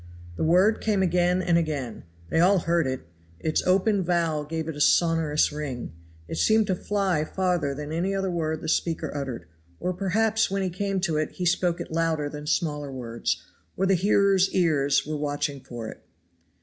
The 0.35 0.43
word 0.43 0.81
came 0.81 1.03
again 1.03 1.43
and 1.43 1.59
again; 1.59 2.05
they 2.31 2.39
all 2.39 2.57
heard 2.57 2.87
it 2.87 3.05
its 3.39 3.61
open 3.67 4.03
vowel 4.03 4.45
gave 4.45 4.67
it 4.67 4.75
a 4.75 4.81
sonorous 4.81 5.51
ring; 5.51 5.93
it 6.27 6.39
seemed 6.39 6.65
to 6.65 6.75
fly 6.75 7.23
farther 7.23 7.75
than 7.75 7.91
any 7.91 8.15
other 8.15 8.31
word 8.31 8.61
the 8.61 8.67
speaker 8.67 9.15
uttered, 9.15 9.45
or 9.79 9.93
perhaps 9.93 10.49
when 10.49 10.63
he 10.63 10.71
came 10.71 11.01
to 11.01 11.17
it 11.17 11.33
he 11.33 11.45
spoke 11.45 11.79
it 11.79 11.91
louder 11.91 12.29
than 12.29 12.47
smaller 12.47 12.91
words, 12.91 13.43
or 13.77 13.85
the 13.85 13.93
hearers' 13.93 14.49
ears 14.53 15.05
were 15.05 15.17
watching 15.17 15.59
for 15.61 15.87
it. 15.87 16.03